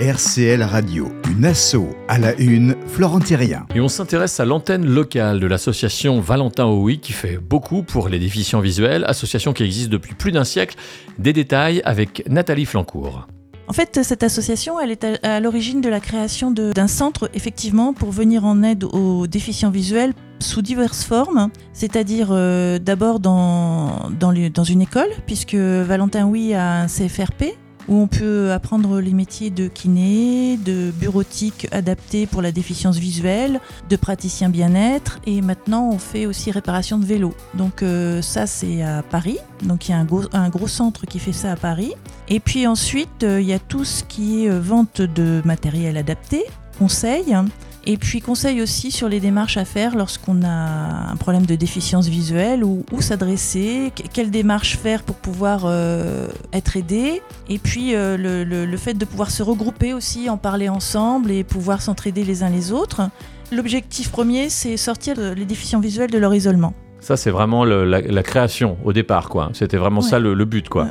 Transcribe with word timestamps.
RCL 0.00 0.60
Radio, 0.64 1.12
une 1.30 1.44
asso 1.44 1.86
à 2.08 2.18
la 2.18 2.34
une, 2.40 2.74
Florent 2.88 3.20
Thérien. 3.20 3.64
Et 3.76 3.80
on 3.80 3.86
s'intéresse 3.86 4.40
à 4.40 4.44
l'antenne 4.44 4.84
locale 4.84 5.38
de 5.38 5.46
l'association 5.46 6.18
Valentin 6.18 6.66
Oui 6.66 6.98
qui 6.98 7.12
fait 7.12 7.38
beaucoup 7.38 7.84
pour 7.84 8.08
les 8.08 8.18
déficients 8.18 8.58
visuels, 8.58 9.04
association 9.04 9.52
qui 9.52 9.62
existe 9.62 9.90
depuis 9.90 10.14
plus 10.14 10.32
d'un 10.32 10.42
siècle. 10.42 10.76
Des 11.20 11.32
détails 11.32 11.80
avec 11.84 12.24
Nathalie 12.28 12.64
Flancourt. 12.64 13.28
En 13.68 13.72
fait, 13.72 14.02
cette 14.02 14.24
association, 14.24 14.80
elle 14.80 14.90
est 14.90 15.06
à, 15.22 15.38
l'origine 15.38 15.80
de 15.80 15.88
la 15.88 16.00
création 16.00 16.50
d'un 16.50 16.88
centre, 16.88 17.30
effectivement, 17.32 17.92
pour 17.92 18.10
venir 18.10 18.44
en 18.44 18.64
aide 18.64 18.82
aux 18.82 19.28
déficients 19.28 19.70
visuels 19.70 20.12
sous 20.40 20.60
diverses 20.60 21.04
formes, 21.04 21.50
c'est-à-dire 21.72 22.28
euh, 22.32 22.80
d'abord 22.80 23.20
dans, 23.20 24.10
dans, 24.18 24.34
dans, 24.52 24.64
une 24.64 24.82
école, 24.82 25.08
puisque 25.26 25.54
Valentin 25.54 26.26
Oui 26.26 26.52
a 26.52 26.82
un 26.82 26.86
CFRP, 26.88 27.54
où 27.88 27.96
on 27.96 28.06
peut 28.06 28.52
apprendre 28.52 29.00
les 29.00 29.12
métiers 29.12 29.50
de 29.50 29.68
kiné, 29.68 30.56
de 30.56 30.90
bureautique 30.90 31.68
adapté 31.72 32.26
pour 32.26 32.42
la 32.42 32.52
déficience 32.52 32.96
visuelle, 32.96 33.60
de 33.88 33.96
praticien 33.96 34.48
bien-être 34.48 35.18
et 35.26 35.40
maintenant 35.40 35.90
on 35.92 35.98
fait 35.98 36.26
aussi 36.26 36.50
réparation 36.50 36.98
de 36.98 37.04
vélo. 37.04 37.34
Donc 37.54 37.82
euh, 37.82 38.22
ça 38.22 38.46
c'est 38.46 38.82
à 38.82 39.02
Paris, 39.02 39.38
donc 39.62 39.88
il 39.88 39.92
y 39.92 39.94
a 39.94 39.98
un 39.98 40.04
gros, 40.04 40.22
un 40.32 40.48
gros, 40.48 40.68
centre 40.68 41.06
qui 41.06 41.18
fait 41.18 41.32
ça 41.32 41.52
à 41.52 41.56
Paris. 41.56 41.92
Et 42.28 42.40
puis 42.40 42.66
ensuite 42.66 43.22
euh, 43.22 43.40
il 43.40 43.46
y 43.46 43.52
a 43.52 43.58
tout 43.58 43.84
ce 43.84 44.04
qui 44.04 44.44
est 44.44 44.50
euh, 44.50 44.60
vente 44.60 45.02
de 45.02 45.42
matériel 45.44 45.96
adapté, 45.96 46.44
conseil, 46.78 47.36
et 47.86 47.96
puis 47.96 48.20
conseil 48.20 48.62
aussi 48.62 48.90
sur 48.90 49.08
les 49.08 49.20
démarches 49.20 49.56
à 49.56 49.64
faire 49.64 49.96
lorsqu'on 49.96 50.42
a 50.42 51.10
un 51.10 51.16
problème 51.16 51.46
de 51.46 51.54
déficience 51.54 52.08
visuelle, 52.08 52.64
ou 52.64 52.84
où 52.92 53.00
s'adresser, 53.00 53.92
quelle 54.12 54.30
démarche 54.30 54.78
faire 54.78 55.02
pour 55.02 55.16
pouvoir 55.16 55.64
euh, 55.64 56.28
être 56.52 56.76
aidé. 56.76 57.22
Et 57.48 57.58
puis 57.58 57.94
euh, 57.94 58.16
le, 58.16 58.76
fait 58.76 58.94
de 58.94 59.04
pouvoir 59.04 59.30
se 59.30 59.42
regrouper 59.42 59.92
aussi, 59.92 60.30
en 60.30 60.36
parler 60.36 60.68
ensemble 60.68 61.30
et 61.30 61.44
pouvoir 61.44 61.82
s'entraider 61.82 62.24
les 62.24 62.42
uns 62.42 62.50
les 62.50 62.72
autres. 62.72 63.02
L'objectif 63.52 64.10
premier, 64.10 64.48
c'est 64.48 64.76
sortir 64.76 65.16
les 65.18 65.44
déficients 65.44 65.80
visuels 65.80 66.10
de 66.10 66.18
leur 66.18 66.34
isolement. 66.34 66.72
Ça, 67.00 67.18
c'est 67.18 67.30
vraiment 67.30 67.64
la, 67.64 68.22
création 68.22 68.78
au 68.82 68.94
départ, 68.94 69.28
quoi. 69.28 69.50
C'était 69.52 69.76
vraiment 69.76 70.00
ça 70.00 70.18
le, 70.18 70.44
but, 70.46 70.70
quoi. 70.70 70.88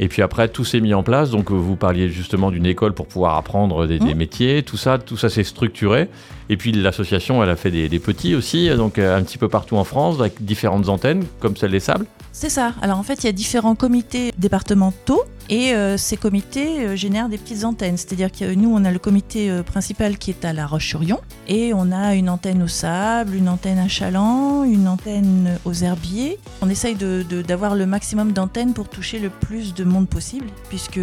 Et 0.00 0.08
puis 0.08 0.22
après, 0.22 0.48
tout 0.48 0.64
s'est 0.64 0.80
mis 0.80 0.94
en 0.94 1.02
place. 1.02 1.30
Donc, 1.30 1.50
vous 1.50 1.76
parliez 1.76 2.08
justement 2.08 2.50
d'une 2.50 2.66
école 2.66 2.92
pour 2.92 3.06
pouvoir 3.06 3.36
apprendre 3.36 3.86
des, 3.86 3.98
mmh. 3.98 4.14
métiers. 4.14 4.62
Tout 4.62 4.76
ça, 4.76 4.98
tout 4.98 5.16
ça 5.16 5.28
s'est 5.28 5.44
structuré. 5.44 6.08
Et 6.48 6.56
puis, 6.56 6.72
l'association, 6.72 7.42
elle 7.42 7.50
a 7.50 7.56
fait 7.56 7.70
des, 7.70 7.88
des, 7.88 7.98
petits 7.98 8.34
aussi, 8.34 8.68
donc 8.70 8.98
un 8.98 9.22
petit 9.22 9.38
peu 9.38 9.48
partout 9.48 9.76
en 9.76 9.84
France, 9.84 10.20
avec 10.20 10.42
différentes 10.44 10.88
antennes, 10.88 11.24
comme 11.40 11.56
celle 11.56 11.72
des 11.72 11.80
Sables. 11.80 12.06
C'est 12.32 12.50
ça. 12.50 12.74
Alors, 12.80 12.98
en 12.98 13.02
fait, 13.02 13.24
il 13.24 13.26
y 13.26 13.28
a 13.28 13.32
différents 13.32 13.74
comités 13.74 14.32
départementaux 14.38 15.24
et 15.50 15.72
euh, 15.72 15.96
ces 15.96 16.16
comités 16.16 16.80
euh, 16.80 16.96
génèrent 16.96 17.28
des 17.28 17.38
petites 17.38 17.64
antennes. 17.64 17.96
C'est-à-dire 17.96 18.30
que 18.30 18.54
nous, 18.54 18.70
on 18.74 18.84
a 18.84 18.90
le 18.90 18.98
comité 18.98 19.50
euh, 19.50 19.62
principal 19.62 20.18
qui 20.18 20.30
est 20.30 20.44
à 20.44 20.52
La 20.52 20.66
Roche-sur-Yon. 20.66 21.18
Et 21.46 21.72
on 21.74 21.90
a 21.90 22.14
une 22.14 22.28
antenne 22.28 22.62
au 22.62 22.68
sable, 22.68 23.34
une 23.34 23.48
antenne 23.48 23.78
à 23.78 23.88
Chaland, 23.88 24.64
une 24.64 24.88
antenne 24.88 25.58
aux 25.64 25.72
herbiers. 25.72 26.38
On 26.60 26.68
essaye 26.68 26.96
d'avoir 26.96 27.74
le 27.74 27.86
maximum 27.86 28.32
d'antennes 28.32 28.74
pour 28.74 28.88
toucher 28.88 29.18
le 29.18 29.30
plus 29.30 29.72
de 29.74 29.84
monde 29.84 30.08
possible. 30.08 30.46
Puisque 30.68 31.00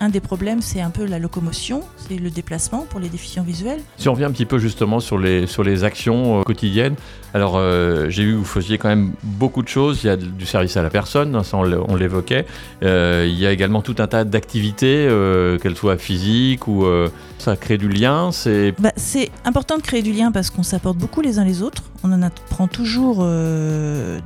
un 0.00 0.08
des 0.08 0.20
problèmes, 0.20 0.62
c'est 0.62 0.80
un 0.80 0.90
peu 0.90 1.04
la 1.04 1.20
locomotion, 1.20 1.82
c'est 1.96 2.16
le 2.16 2.30
déplacement 2.30 2.86
pour 2.90 2.98
les 2.98 3.08
déficients 3.08 3.44
visuels. 3.44 3.80
Si 3.98 4.08
on 4.08 4.14
revient 4.14 4.24
un 4.24 4.32
petit 4.32 4.46
peu 4.46 4.58
justement 4.58 4.98
sur 4.98 5.18
les, 5.18 5.46
sur 5.46 5.62
les 5.62 5.84
actions 5.84 6.42
quotidiennes, 6.42 6.96
alors 7.34 7.60
j'ai 8.08 8.24
vu 8.24 8.32
que 8.32 8.38
vous 8.38 8.44
faisiez 8.44 8.78
quand 8.78 8.88
même 8.88 9.12
beaucoup 9.22 9.62
de 9.62 9.68
choses. 9.68 10.02
Il 10.02 10.08
y 10.08 10.10
a 10.10 10.16
du 10.16 10.46
service 10.46 10.76
à 10.76 10.82
la 10.82 10.90
personne, 10.90 11.36
hein, 11.36 11.44
ça 11.44 11.56
on 11.56 11.94
l'évoquait. 11.94 12.46
il 12.82 13.38
y 13.38 13.46
a 13.46 13.52
également 13.60 13.82
tout 13.82 13.96
un 13.98 14.06
tas 14.06 14.24
d'activités, 14.24 15.06
euh, 15.06 15.58
qu'elles 15.58 15.76
soient 15.76 15.98
physiques 15.98 16.66
ou 16.66 16.86
euh, 16.86 17.10
ça 17.36 17.56
crée 17.56 17.76
du 17.76 17.90
lien. 17.90 18.32
C'est 18.32 18.74
bah, 18.78 18.90
c'est 18.96 19.30
important 19.44 19.76
de 19.76 19.82
créer 19.82 20.00
du 20.00 20.12
lien 20.12 20.32
parce 20.32 20.48
qu'on 20.48 20.62
s'apporte 20.62 20.96
beaucoup 20.96 21.20
les 21.20 21.38
uns 21.38 21.44
les 21.44 21.60
autres. 21.60 21.82
On 22.02 22.10
en 22.10 22.22
apprend 22.22 22.68
toujours 22.68 23.18
euh, 23.20 24.18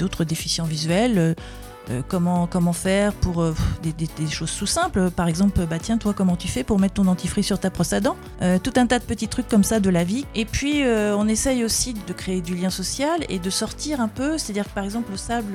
d'autres 0.00 0.24
déficients 0.24 0.64
visuels. 0.64 1.36
comment, 2.08 2.48
faire 2.72 3.12
pour 3.12 3.44
des, 3.84 3.92
des, 3.92 4.26
choses 4.28 4.56
tout 4.58 4.66
simples. 4.66 5.10
Par 5.10 5.28
exemple, 5.28 5.60
bah 5.70 5.78
tiens, 5.80 5.98
toi, 5.98 6.12
comment 6.12 6.36
tu 6.36 6.48
fais 6.48 6.64
pour 6.64 6.80
mettre 6.80 6.94
ton 6.94 7.04
dentifrice 7.04 7.46
sur 7.46 7.60
ta 7.60 7.70
brosse 7.70 7.92
à 7.92 8.00
dents? 8.00 8.16
Tout 8.64 8.72
un 8.76 8.86
tas 8.86 8.98
de 8.98 9.04
petits 9.04 9.28
trucs 9.28 9.48
comme 9.48 9.64
ça 9.64 9.78
de 9.78 9.90
la 9.90 10.02
vie. 10.02 10.24
Et 10.34 10.44
puis, 10.44 10.82
on 10.84 11.28
essaye 11.28 11.62
aussi 11.62 11.94
de 11.94 12.12
créer 12.12 12.40
du 12.40 12.56
lien 12.56 12.70
social 12.70 13.20
et 13.28 13.38
de 13.38 13.50
sortir 13.50 14.00
un 14.00 14.08
peu. 14.08 14.38
C'est-à-dire 14.38 14.64
que, 14.64 14.74
par 14.74 14.84
exemple, 14.84 15.12
au 15.12 15.16
sable, 15.16 15.54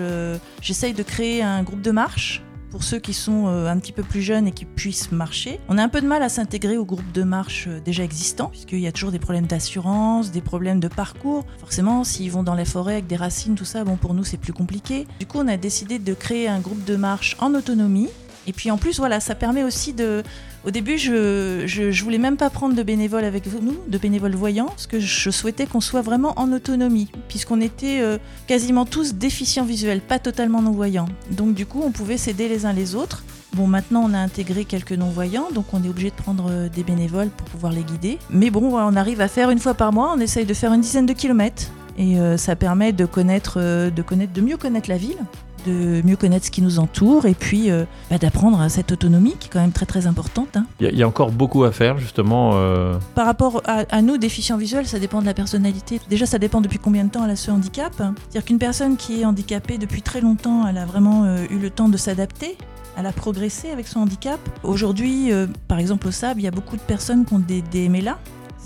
j'essaye 0.61 0.93
de 0.93 1.03
créer 1.03 1.43
un 1.43 1.63
groupe 1.63 1.81
de 1.81 1.91
marche 1.91 2.41
pour 2.77 2.83
ceux 2.83 2.99
qui 2.99 3.15
sont 3.15 3.47
euh, 3.47 3.65
un 3.65 3.79
petit 3.79 3.91
peu 3.91 4.03
plus 4.03 4.21
jeunes 4.21 4.45
et 4.45 4.51
qui 4.51 4.65
puissent 4.65 5.11
marcher. 5.11 5.59
On 5.67 5.79
a 5.79 5.83
un 5.83 5.89
peu 5.89 5.99
de 5.99 6.05
mal 6.05 6.21
à 6.21 6.29
s'intégrer 6.29 6.77
au 6.77 6.85
groupe 6.85 7.11
de 7.11 7.23
marche 7.23 7.65
euh, 7.67 7.79
déjà 7.79 8.03
existant, 8.03 8.49
puisqu'il 8.49 8.77
y 8.77 8.85
a 8.85 8.91
toujours 8.91 9.09
des 9.11 9.17
problèmes 9.17 9.47
d'assurance, 9.47 10.29
des 10.29 10.41
problèmes 10.41 10.79
de 10.79 10.87
parcours. 10.87 11.43
Forcément, 11.57 12.03
s'ils 12.03 12.29
vont 12.29 12.43
dans 12.43 12.53
la 12.53 12.65
forêt 12.65 12.93
avec 12.93 13.07
des 13.07 13.15
racines, 13.15 13.55
tout 13.55 13.65
ça, 13.65 13.83
bon, 13.83 13.95
pour 13.95 14.13
nous, 14.13 14.23
c'est 14.23 14.37
plus 14.37 14.53
compliqué. 14.53 15.07
Du 15.19 15.25
coup, 15.25 15.39
on 15.39 15.47
a 15.47 15.57
décidé 15.57 15.97
de 15.97 16.13
créer 16.13 16.47
un 16.47 16.59
groupe 16.59 16.85
de 16.85 16.95
marche 16.95 17.35
en 17.39 17.55
autonomie 17.55 18.09
et 18.47 18.53
puis 18.53 18.71
en 18.71 18.77
plus, 18.77 18.97
voilà, 18.97 19.19
ça 19.19 19.35
permet 19.35 19.63
aussi 19.63 19.93
de. 19.93 20.23
Au 20.65 20.71
début, 20.71 20.97
je, 20.97 21.63
je, 21.65 22.03
voulais 22.03 22.17
même 22.17 22.37
pas 22.37 22.49
prendre 22.49 22.75
de 22.75 22.83
bénévoles 22.83 23.25
avec 23.25 23.45
nous, 23.61 23.77
de 23.87 23.97
bénévoles 23.97 24.35
voyants, 24.35 24.67
parce 24.67 24.87
que 24.87 24.99
je 24.99 25.29
souhaitais 25.29 25.65
qu'on 25.65 25.81
soit 25.81 26.01
vraiment 26.01 26.33
en 26.37 26.51
autonomie, 26.51 27.09
puisqu'on 27.27 27.61
était 27.61 27.99
euh, 28.01 28.17
quasiment 28.47 28.85
tous 28.85 29.13
déficients 29.13 29.65
visuels, 29.65 30.01
pas 30.01 30.19
totalement 30.19 30.61
non-voyants. 30.61 31.07
Donc 31.31 31.53
du 31.53 31.65
coup, 31.65 31.81
on 31.85 31.91
pouvait 31.91 32.17
s'aider 32.17 32.47
les 32.49 32.65
uns 32.65 32.73
les 32.73 32.95
autres. 32.95 33.23
Bon, 33.53 33.67
maintenant, 33.67 34.03
on 34.05 34.13
a 34.13 34.17
intégré 34.17 34.65
quelques 34.65 34.93
non-voyants, 34.93 35.47
donc 35.53 35.73
on 35.73 35.83
est 35.83 35.89
obligé 35.89 36.09
de 36.09 36.15
prendre 36.15 36.47
euh, 36.49 36.69
des 36.69 36.83
bénévoles 36.83 37.29
pour 37.29 37.47
pouvoir 37.47 37.71
les 37.71 37.83
guider. 37.83 38.17
Mais 38.29 38.49
bon, 38.49 38.77
on 38.77 38.95
arrive 38.95 39.21
à 39.21 39.27
faire 39.27 39.49
une 39.51 39.59
fois 39.59 39.73
par 39.73 39.93
mois, 39.93 40.13
on 40.15 40.19
essaye 40.19 40.45
de 40.45 40.53
faire 40.53 40.73
une 40.73 40.81
dizaine 40.81 41.05
de 41.05 41.13
kilomètres. 41.13 41.71
Et 41.97 42.19
euh, 42.19 42.37
ça 42.37 42.55
permet 42.55 42.93
de 42.93 43.05
connaître, 43.05 43.59
de 43.89 44.01
connaître, 44.01 44.33
de 44.33 44.41
mieux 44.41 44.57
connaître 44.57 44.89
la 44.89 44.97
ville, 44.97 45.17
de 45.67 46.01
mieux 46.05 46.15
connaître 46.15 46.45
ce 46.45 46.51
qui 46.51 46.61
nous 46.61 46.79
entoure 46.79 47.25
et 47.25 47.33
puis 47.33 47.69
euh, 47.69 47.85
bah, 48.09 48.17
d'apprendre 48.17 48.61
à 48.61 48.69
cette 48.69 48.91
autonomie 48.91 49.35
qui 49.39 49.47
est 49.47 49.51
quand 49.51 49.59
même 49.59 49.71
très 49.71 49.85
très 49.85 50.07
importante. 50.07 50.55
Hein. 50.55 50.65
Il 50.79 50.97
y, 50.97 51.03
a 51.03 51.07
encore 51.07 51.31
beaucoup 51.31 51.63
à 51.63 51.71
faire 51.71 51.97
justement. 51.97 52.51
Euh. 52.53 52.97
Par 53.15 53.25
rapport 53.25 53.61
à, 53.65 54.01
nous, 54.01 54.17
déficients 54.17 54.57
visuels, 54.57 54.87
ça 54.87 54.99
dépend 54.99 55.21
de 55.21 55.25
la 55.25 55.33
personnalité. 55.33 55.99
Déjà, 56.09 56.25
ça 56.25 56.39
dépend 56.39 56.61
depuis 56.61 56.79
combien 56.79 57.03
de 57.03 57.09
temps 57.09 57.25
elle 57.25 57.31
a 57.31 57.35
ce 57.35 57.51
handicap. 57.51 57.93
C'est-à-dire 57.97 58.45
qu'une 58.45 58.59
personne 58.59 58.97
qui 58.97 59.21
est 59.21 59.25
handicapée 59.25 59.77
depuis 59.77 60.01
très 60.01 60.21
longtemps, 60.21 60.67
elle 60.67 60.77
a 60.77 60.85
vraiment 60.85 61.23
euh, 61.25 61.45
eu 61.49 61.57
le 61.57 61.69
temps 61.69 61.89
de 61.89 61.97
s'adapter. 61.97 62.57
Elle 62.97 63.05
a 63.05 63.11
progressé 63.11 63.69
avec 63.69 63.87
son 63.87 63.99
handicap. 63.99 64.39
Aujourd'hui, 64.63 65.29
par 65.67 65.77
exemple 65.77 66.07
au 66.07 66.11
SAB, 66.11 66.39
il 66.39 66.45
y 66.45 66.47
a 66.47 66.51
beaucoup 66.51 66.77
de 66.77 66.81
personnes 66.81 67.25
qui 67.25 67.33
ont 67.35 67.39
des, 67.39 67.61
des 67.61 67.89
MLA, 67.89 68.17